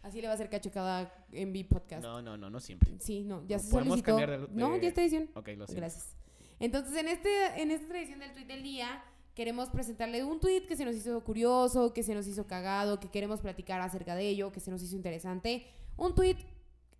[0.01, 2.03] Así le va a hacer cacho cada MV podcast.
[2.03, 2.91] No, no, no, no siempre.
[2.99, 4.17] Sí, no, ya No, se podemos solicitó.
[4.17, 5.29] cambiar de- No, de- ya está edición.
[5.35, 5.75] Ok, lo siento.
[5.75, 6.15] Gracias.
[6.59, 9.03] Entonces, en, este, en esta edición del tweet del día,
[9.35, 13.09] queremos presentarle un tweet que se nos hizo curioso, que se nos hizo cagado, que
[13.09, 15.65] queremos platicar acerca de ello, que se nos hizo interesante.
[15.97, 16.37] Un tweet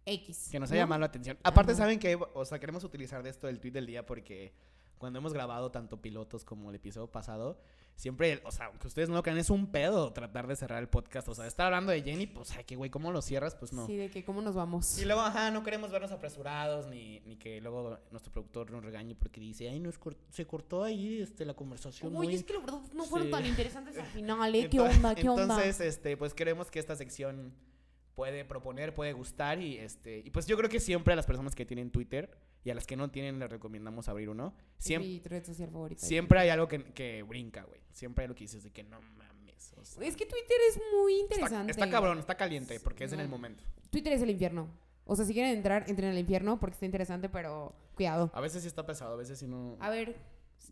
[0.05, 0.49] X.
[0.51, 0.73] Que nos ¿no?
[0.73, 1.37] haya llamado la atención.
[1.43, 1.81] Aparte, Ajá.
[1.83, 4.53] ¿saben que O sea, queremos utilizar de esto el tweet del día porque
[4.97, 7.59] cuando hemos grabado tanto pilotos como el episodio pasado,
[7.95, 10.87] siempre, o sea, aunque ustedes no lo crean, es un pedo tratar de cerrar el
[10.87, 11.27] podcast.
[11.27, 13.55] O sea, estar hablando de Jenny, pues, ay, que güey, ¿cómo lo cierras?
[13.55, 13.85] Pues no.
[13.87, 14.97] Sí, de que cómo nos vamos.
[14.97, 19.15] Y luego, ajá, no queremos vernos apresurados, ni, ni que luego nuestro productor nos regañe
[19.15, 22.15] porque dice, ay, nos cort- se cortó ahí este, la conversación.
[22.15, 22.35] Oye, muy...
[22.35, 23.31] es que la verdad no fueron Sí.
[23.31, 24.69] tan interesantes al final, ¿eh?
[24.71, 25.13] ¿Qué onda?
[25.13, 25.43] ¿Qué onda?
[25.43, 27.53] Entonces, este, pues queremos que esta sección
[28.15, 31.53] puede proponer, puede gustar y este y pues yo creo que siempre a las personas
[31.53, 32.31] que tienen Twitter
[32.63, 34.53] y a las que no tienen les recomendamos abrir uno.
[34.77, 36.03] Siempre, mi red social favorita.
[36.03, 37.81] siempre hay algo que, que brinca, güey.
[37.91, 39.73] Siempre hay algo que dices de que no mames.
[39.79, 41.71] o sea, Es que Twitter es muy interesante.
[41.71, 43.63] está cabrón, está caliente porque es en el momento.
[43.91, 44.69] Twitter es el infierno.
[45.05, 48.31] O sea, si quieren entrar, entren al infierno porque está interesante, pero cuidado.
[48.33, 49.77] A veces sí está pesado, a veces sí no.
[49.79, 50.15] A ver,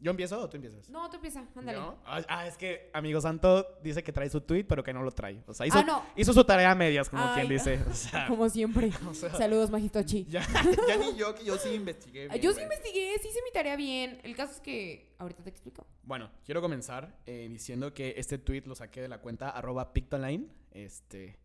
[0.01, 0.89] ¿Yo empiezo o tú empiezas?
[0.89, 1.77] no, tú empieza, ándale.
[1.79, 1.97] ¿No?
[2.05, 5.11] Ah, ah, es que amigo santo dice que trae su tweet, pero que no lo
[5.11, 5.43] trae.
[5.47, 6.03] O sea, hizo, Ah, no.
[6.15, 7.79] hizo su tarea a medias, como Ay, quien dice.
[7.89, 8.91] O sea, Como siempre.
[9.09, 10.25] o sea, Saludos, Majitochi.
[10.29, 10.41] ya,
[10.87, 12.27] ya ni yo, que yo sí investigué.
[12.27, 14.19] bien, Yo sí investigué, sí hice mi tarea bien.
[14.23, 15.85] El caso es que ahorita te explico.
[16.03, 20.47] Bueno, quiero comenzar eh, diciendo que este tweet lo saqué de la cuenta arroba Pictoline.
[20.71, 21.39] Este.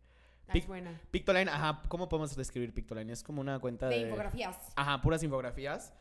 [0.47, 0.99] Ah, Pic- es buena.
[1.11, 3.13] Pictoline, ajá, ¿cómo podemos describir Pictoline?
[3.13, 3.95] Es como una cuenta de...
[3.97, 4.57] De infografías.
[4.75, 5.93] Ajá, puras infografías.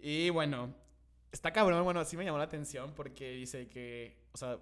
[0.00, 0.74] Y bueno,
[1.34, 4.58] está cabrón, bueno, sí me llamó la atención porque dice que, o sea,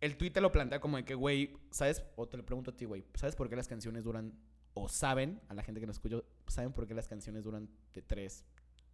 [0.00, 2.02] el tweet te lo plantea como de que, güey, ¿sabes?
[2.16, 4.32] O te lo pregunto a ti, güey, ¿sabes por qué las canciones duran,
[4.74, 6.16] o saben, a la gente que nos escucha,
[6.48, 8.44] ¿saben por qué las canciones duran de tres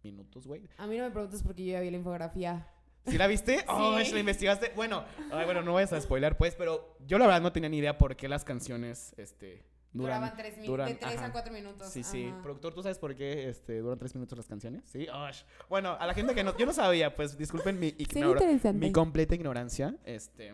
[0.01, 0.63] minutos, güey?
[0.77, 2.67] A mí no me preguntes porque yo ya vi la infografía.
[3.05, 3.63] ¿Sí la viste?
[3.67, 4.11] Oh, Sí.
[4.13, 4.71] ¿la investigaste?
[4.75, 7.77] Bueno, ay, bueno, no vayas a spoiler, pues, pero yo la verdad no tenía ni
[7.77, 10.21] idea por qué las canciones, este, duran...
[10.21, 11.25] Duraban tres duran- de 3 ajá.
[11.25, 11.89] a 4 minutos.
[11.89, 12.27] Sí, sí.
[12.27, 12.41] Ajá.
[12.41, 14.83] Productor, ¿tú sabes por qué este, duran tres minutos las canciones?
[14.85, 15.07] Sí.
[15.07, 15.43] Osh.
[15.67, 16.57] Bueno, a la gente que no...
[16.57, 18.73] Yo no sabía, pues disculpen mi, interesante.
[18.73, 19.95] mi completa ignorancia.
[20.03, 20.53] Este...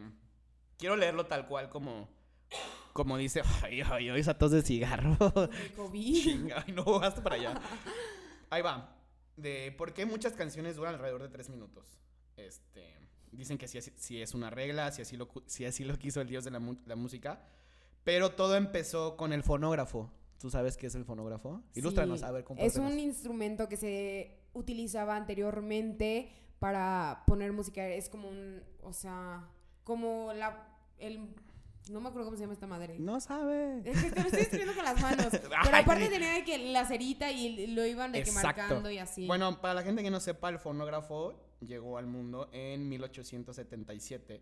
[0.78, 2.10] Quiero leerlo tal cual como...
[2.94, 3.42] Como dice...
[3.64, 5.18] Ay, ay, ay, esa tos de cigarro.
[5.52, 6.24] El COVID.
[6.24, 7.62] Chinga, Ay, no, hasta para allá.
[8.50, 8.98] Ahí va.
[9.36, 12.00] De por qué muchas canciones duran alrededor de tres minutos.
[12.38, 12.96] Este...
[13.32, 16.22] Dicen que si es, si es una regla, si así, lo, si así lo quiso
[16.22, 17.46] el dios de la música.
[18.06, 20.10] Pero todo empezó con el fonógrafo.
[20.40, 21.62] ¿Tú sabes qué es el fonógrafo?
[21.74, 22.92] Ilústranos, Sí, a ver, Es compártenos.
[22.94, 27.88] un instrumento que se utilizaba anteriormente para poner música.
[27.88, 29.50] Es como un, o sea,
[29.84, 30.68] como la,
[31.00, 31.34] el,
[31.90, 33.00] no me acuerdo cómo se llama esta madre.
[33.00, 33.82] No sabe.
[33.84, 35.28] Es que te lo estoy escribiendo con las manos.
[35.64, 39.26] Pero aparte tenía que la cerita y lo iban de que marcando y así.
[39.26, 44.42] Bueno, para la gente que no sepa, el fonógrafo llegó al mundo en 1877.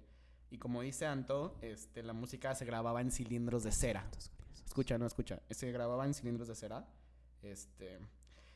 [0.51, 4.08] Y como dice Anto, este, la música se grababa en cilindros de cera.
[4.65, 5.41] Escucha, no escucha.
[5.49, 6.88] Se grababa en cilindros de cera.
[7.41, 7.99] Este.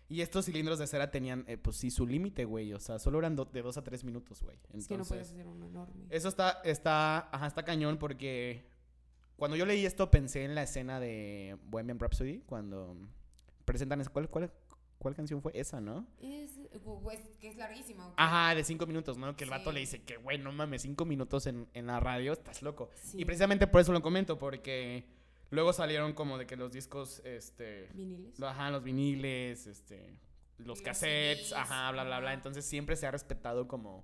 [0.10, 2.72] Y estos cilindros de cera tenían, eh, pues sí, su límite, güey.
[2.74, 4.56] O sea, solo eran do- de dos a tres minutos, güey.
[4.74, 6.06] es que no Entonces, puedes hacer uno enorme.
[6.10, 8.66] Eso está, está, ajá, está cañón porque
[9.36, 12.96] cuando yo leí esto pensé en la escena de Bohemian Rhapsody cuando
[13.66, 14.52] presentan, ¿cuál, cuál,
[15.00, 15.52] cuál canción fue?
[15.56, 16.06] Esa, ¿no?
[16.22, 16.52] Es,
[17.04, 18.14] pues, que es larguísima.
[18.18, 19.36] Ajá, de cinco minutos, ¿no?
[19.36, 19.74] Que el vato Sí.
[19.76, 22.90] le dice que, güey, no mames, cinco minutos en, en la radio, estás loco.
[22.96, 23.22] Sí.
[23.22, 25.06] Y precisamente por eso lo comento, porque
[25.52, 28.42] luego salieron como de que los discos, este, Viniles.
[28.42, 30.18] ajá, los viniles, este,
[30.58, 32.34] los Los cassettes, CDs, ajá, bla, bla, bla.
[32.34, 34.04] Entonces siempre se ha respetado como,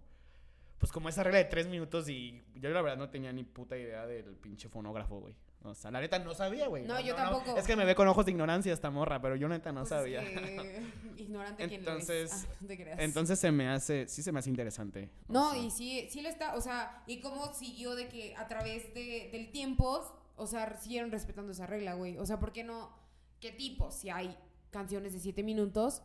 [0.78, 3.78] pues como esa regla de tres minutos y yo la verdad no tenía ni puta
[3.78, 5.34] idea del pinche fonógrafo, güey.
[5.65, 6.84] O sea, la neta no sabía, güey.
[6.84, 7.58] No, yo tampoco.
[7.58, 9.91] Es que me ve con ojos de ignorancia esta morra, pero yo neta no Pues
[9.93, 10.19] es sabía.
[10.21, 10.84] que,
[11.17, 11.71] ignorante es.
[11.71, 12.99] Entonces- Ah, no te creas.
[12.99, 15.10] Entonces se me hace, sí se me hace interesante.
[15.28, 18.36] O No, sea, y sí, sí lo está, o sea, y cómo siguió de que
[18.36, 22.17] a través de, del tiempo, o sea, siguieron respetando esa regla, güey.
[22.17, 22.91] O sea, ¿por qué no?
[23.39, 23.91] ¿Qué tipo?
[23.91, 24.38] Si hay
[24.71, 26.02] canciones de 7 minutos,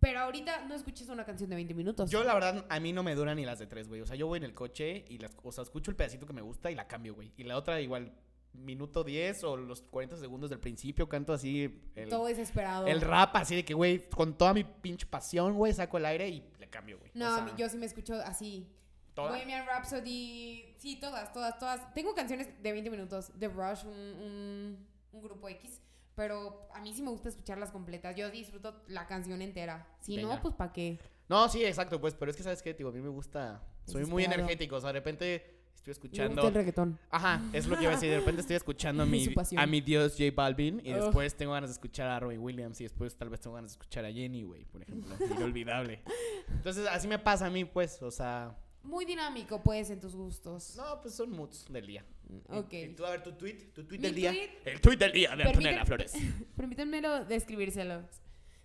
[0.00, 2.10] pero ahorita no escuchas una canción de 20 minutos.
[2.10, 4.02] Yo, la verdad, a mí no me duran ni las de tres, güey.
[4.02, 6.32] O sea, yo voy en el coche y las, o sea, escucho el pedacito que
[6.34, 7.32] me gusta y la cambio, güey.
[7.38, 8.12] Y la otra, igual,
[8.54, 12.86] minuto 10 o los 40 segundos del principio, canto así el, Todo desesperado.
[12.86, 16.28] el rap, así de que, güey, con toda mi pinche pasión, güey, saco el aire
[16.28, 17.10] y le cambio, güey.
[17.14, 18.66] No, O sea, yo sí me escucho así.
[19.14, 19.30] ¿toda?
[19.30, 21.94] Bohemian Rhapsody, sí, todas, todas, todas.
[21.94, 25.80] Tengo canciones de 20 minutos, The Rush, un, un, un grupo X,
[26.14, 28.16] pero a mí sí me gusta escucharlas completas.
[28.16, 29.86] Yo disfruto la canción entera.
[30.00, 30.34] Si Venga.
[30.34, 30.98] no, pues ¿para qué?
[31.28, 32.74] No, sí, exacto, pues, pero es que, ¿sabes qué?
[32.74, 36.48] Digo, a mí me gusta, soy muy energético, o sea, de repente estoy Me escuchando...
[36.48, 36.98] el reggaetón.
[37.10, 38.10] Ajá, es lo que iba a decir.
[38.10, 41.74] De repente estoy escuchando a mi, a dios J Balvin y después tengo ganas de
[41.74, 44.64] escuchar a Robbie Williams y después tal vez tengo ganas de escuchar a Jenny, güey,
[44.64, 45.14] por ejemplo.
[45.36, 46.02] Inolvidable.
[46.48, 48.56] Entonces, así me pasa a mí, pues, o sea...
[48.82, 50.76] Muy dinámico, pues, en tus gustos.
[50.76, 52.04] No, pues son moods del día.
[52.28, 52.72] Y- Ok.
[52.72, 54.30] Y, tú, a ver, tu tweet, tu tweet del día.
[54.30, 56.12] tweet, El tuit del día de Antonella Flores.
[56.56, 58.04] Permítanmelo describírselos.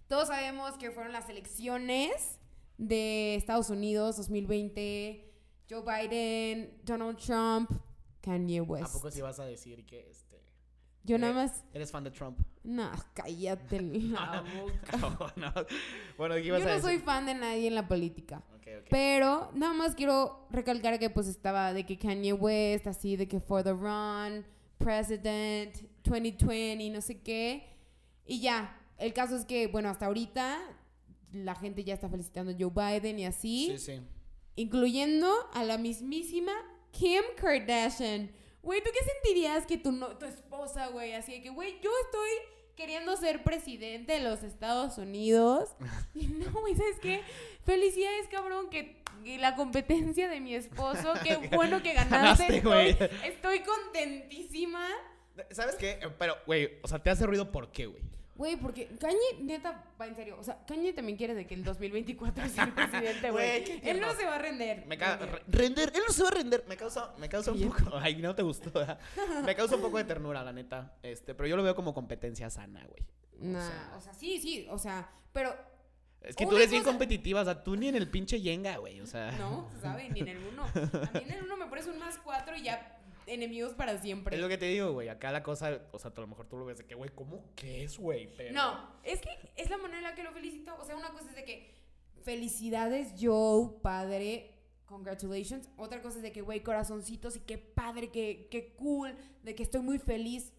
[0.08, 2.40] Todos sabemos que fueron las elecciones
[2.78, 5.29] de Estados Unidos 2020.
[5.70, 7.70] Joe Biden, Donald Trump,
[8.22, 8.94] Kanye ¿A West.
[8.94, 10.42] poco sí vas a decir que este,
[11.04, 11.64] Yo eh, nada más...
[11.74, 12.40] eres fan de Trump?
[12.64, 14.98] No, cállate la boca.
[15.38, 15.54] No, no.
[16.18, 16.82] Bueno, ¿qué Yo ibas a no decir?
[16.90, 18.44] soy fan de nadie en la política.
[18.56, 18.88] Ok, ok.
[18.90, 23.40] Pero nada más quiero recalcar que pues estaba de que Kanye West, así de que
[23.40, 24.46] for the run,
[24.78, 27.64] president, 2020, no sé qué.
[28.26, 30.60] Y ya, el caso es que, bueno, hasta ahorita
[31.32, 34.02] la gente ya está felicitando a Joe Biden y así, Sí, sí.
[34.62, 36.52] Incluyendo a la mismísima
[36.92, 38.32] Kim Kardashian.
[38.62, 41.90] Güey, ¿tú qué sentirías que tu, no- tu esposa, güey, así de que, güey, yo
[42.06, 42.30] estoy
[42.76, 45.70] queriendo ser presidente de los Estados Unidos?
[46.14, 47.22] Y no, güey, ¿sabes qué?
[47.66, 52.44] Felicidades, cabrón, que, que la competencia de mi esposo, qué bueno que ganaste.
[52.44, 52.90] Ganaste, güey.
[52.90, 54.86] Estoy, estoy contentísima.
[55.52, 56.00] ¿Sabes qué?
[56.18, 58.04] Pero, güey, o sea, te hace ruido ¿por qué, güey?
[58.40, 60.38] Güey, porque Kanye, neta, va en serio.
[60.40, 64.16] O sea, Kanye también quiere de que el 2024 sea el presidente, Güey, Él no
[64.16, 64.86] se va a render.
[64.88, 65.32] Me ca- Render.
[65.36, 66.64] re- render, él no se va a render.
[66.68, 67.98] Me causa, me causa un poco.
[67.98, 68.72] Ay, no te gustó.
[68.72, 68.98] ¿verdad?
[69.44, 70.96] Me causa un poco de ternura, la neta.
[71.04, 73.04] Este, pero yo lo veo como competencia sana, güey.
[73.40, 75.54] Nah, sea- o sea, sí, sí, o sea, pero
[76.22, 78.78] Es que Una tú eres bien competitiva, o sea, tú ni en el pinche Yenga,
[78.78, 79.02] güey.
[79.02, 79.32] O sea.
[79.34, 80.64] no, se sabe, ni en el uno.
[80.64, 82.99] A mí en el uno me pones un más cuatro y ya
[83.30, 84.36] enemigos para siempre.
[84.36, 85.10] Es lo que te digo, güey.
[85.10, 87.54] Acá la cosa, o sea, a lo mejor tú lo ves de que, güey, ¿cómo
[87.56, 88.28] que es, güey?
[88.36, 88.54] Pero...
[88.54, 90.76] No, es que es la manera en la que lo felicito.
[90.80, 91.74] O sea, una cosa es de que
[92.24, 95.70] felicidades, Joe, padre, congratulations.
[95.78, 99.64] Otra cosa es de que, güey, corazoncitos y qué padre, qué, qué cool, de que
[99.64, 100.52] estoy muy feliz.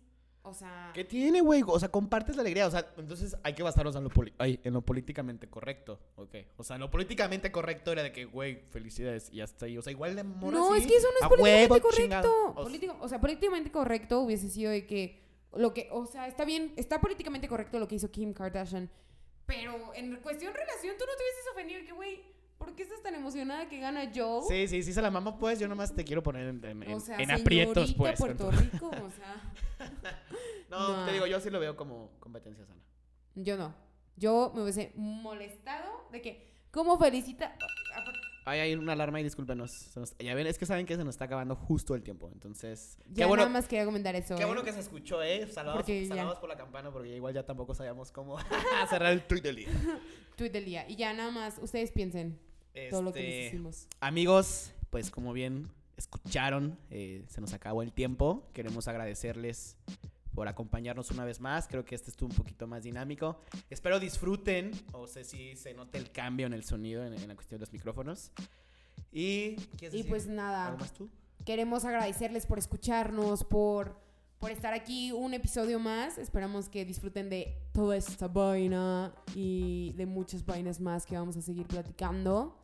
[0.42, 1.62] O sea, ¿Qué tiene, güey?
[1.66, 2.66] O sea, compartes la alegría.
[2.66, 5.98] O sea, entonces hay que basarnos en lo, poli- ay, en lo políticamente correcto.
[6.16, 6.35] Ok.
[6.57, 9.76] O sea, lo políticamente correcto era de que, güey, felicidades y hasta ahí.
[9.76, 12.55] O sea, igual de amor no, así, es que eso no es políticamente huevo, correcto.
[12.57, 15.20] O Político- o sea, políticamente correcto hubiese sido de que
[15.53, 18.88] lo que, o sea, está bien, está políticamente correcto lo que hizo Kim Kardashian,
[19.46, 22.22] pero en cuestión relación tú no te hubieses ofendido que, güey,
[22.61, 24.42] ¿por qué estás tan emocionada que gana Joe?
[24.46, 25.59] Sí, sí, sí, se la mama, pues.
[25.59, 28.16] Yo nomás te quiero poner en, en- O sea, en aprietos, pues.
[28.20, 29.90] Puerto Rico, o sea,
[30.70, 31.05] No, No.
[31.07, 32.81] te digo, yo sí lo veo como competencia sana.
[33.35, 33.75] yo no.
[34.16, 37.57] Yo me hubiese molestado de que, ¿cómo felicita?
[38.44, 39.96] Ay, hay una alarma y discúlpenos.
[39.96, 42.29] Nos- ya ven, es que saben que se nos está acabando justo el tiempo.
[42.33, 44.37] Entonces, Ya qué bueno, nada más quería comentar eso.
[44.37, 44.46] qué ¿eh?
[44.46, 45.46] bueno que se escuchó, ¿eh?
[45.46, 48.37] Saludos por la campana porque igual ya tampoco sabíamos cómo
[48.90, 49.68] cerrar el tweet del día.
[50.37, 50.88] Tweet del día.
[50.88, 52.38] Y ya nada más, ustedes piensen
[52.90, 53.87] todo lo que les Este, hicimos.
[54.00, 58.48] Amigos, pues como bien escucharon, eh, se nos acabó el tiempo.
[58.54, 59.76] Queremos agradecerles
[60.35, 61.66] por acompañarnos una vez más.
[61.68, 63.40] Creo que este estuvo un poquito más dinámico.
[63.68, 67.35] Espero disfruten, o sé si se note el cambio en el sonido en, en la
[67.35, 68.30] cuestión de los micrófonos.
[69.12, 70.66] Y, ¿quieres Y decir pues nada.
[70.68, 71.11] algo más tú?
[71.44, 73.96] Queremos agradecerles por escucharnos, por,
[74.38, 76.16] por estar aquí un episodio más.
[76.16, 81.42] Esperamos que disfruten de toda esta vaina y de muchas vainas más que vamos a
[81.42, 82.56] seguir platicando.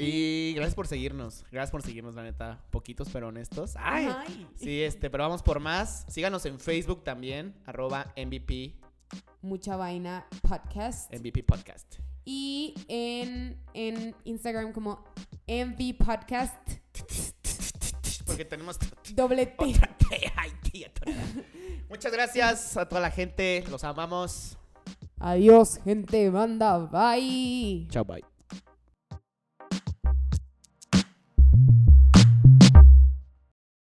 [0.00, 1.44] Y gracias por seguirnos.
[1.50, 2.64] Gracias por seguirnos, la neta.
[2.70, 3.74] Poquitos pero honestos.
[3.78, 4.08] ¡Ay!
[4.08, 4.46] Ay.
[4.56, 6.06] Sí, este, pero vamos por más.
[6.08, 8.80] Síganos en Facebook también, arroba MVP,
[9.42, 11.12] Mucha vaina podcast.
[11.12, 11.98] MVP Podcast.
[12.24, 15.04] Y en, en Instagram como
[15.48, 16.54] MV Podcast.
[18.26, 18.78] Porque tenemos
[19.14, 19.54] Doble T.
[19.58, 20.32] otra T.
[20.36, 21.20] Ay, tía, tonta.
[21.88, 23.64] Muchas gracias a toda la gente.
[23.70, 24.56] Los amamos.
[25.18, 26.78] Adiós, gente, banda.
[26.78, 27.88] Bye.
[27.90, 28.39] Chao, bye.